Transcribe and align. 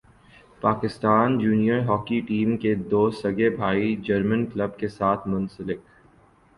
Pakistan 0.61 1.37
junior 1.39 1.79
hockey 1.89 2.19
team 2.27 2.55
کے 2.63 2.73
دو 2.91 3.03
سگے 3.21 3.49
بھائی 3.57 3.95
جرمن 4.05 4.45
کلب 4.45 4.77
کے 4.79 4.87
ساتھ 4.89 5.27
منسلک 5.27 5.79